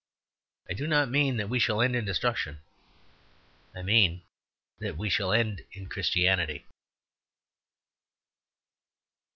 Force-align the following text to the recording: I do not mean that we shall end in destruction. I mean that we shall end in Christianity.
I 0.67 0.73
do 0.73 0.87
not 0.87 1.11
mean 1.11 1.37
that 1.37 1.47
we 1.47 1.59
shall 1.59 1.79
end 1.79 1.95
in 1.95 2.05
destruction. 2.05 2.61
I 3.75 3.83
mean 3.83 4.23
that 4.79 4.97
we 4.97 5.09
shall 5.11 5.31
end 5.31 5.61
in 5.73 5.89
Christianity. 5.89 6.65